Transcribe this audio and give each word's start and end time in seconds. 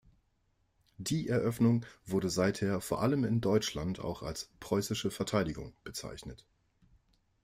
Die 0.97 1.27
Eröffnung 1.27 1.85
wurde 2.07 2.31
seither 2.31 2.81
vor 2.81 3.03
allem 3.03 3.23
in 3.23 3.39
Deutschland 3.39 3.99
auch 3.99 4.23
als 4.23 4.49
Preußische 4.59 5.11
Verteidigung 5.11 5.75
bezeichnet. 5.83 6.43